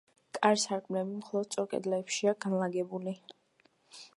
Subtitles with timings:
[0.37, 3.15] კარ-სარკმლები მხოლოდ სწორ კედელშია განლაგებული.